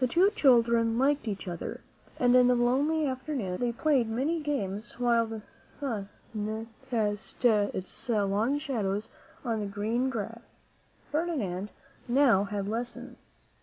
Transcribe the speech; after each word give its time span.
The 0.00 0.06
two 0.06 0.28
children 0.36 0.98
liked 0.98 1.26
each 1.26 1.48
other, 1.48 1.80
and 2.18 2.36
in 2.36 2.46
the 2.46 2.54
lonely 2.54 3.06
afternoons 3.06 3.58
they 3.58 3.72
played 3.72 4.06
many 4.06 4.38
games 4.38 5.00
while 5.00 5.24
the 5.24 5.40
sun 5.40 6.10
cast 6.90 7.42
its 7.42 8.08
long 8.10 8.58
shadows 8.58 9.08
on 9.46 9.60
the 9.60 9.66
green 9.66 10.10
grass. 10.10 10.60
Ferdinand 11.10 11.70
now 12.06 12.44
had 12.44 12.68
lessons. 12.68 13.24